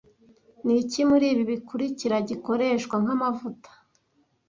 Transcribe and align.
Niki 0.65 1.01
muri 1.09 1.25
ibi 1.33 1.43
bikurikira 1.51 2.17
gikoreshwa 2.29 2.95
nk'amavuta 3.03 3.69